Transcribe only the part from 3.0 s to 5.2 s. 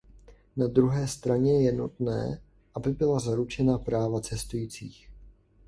zaručena práva cestujících.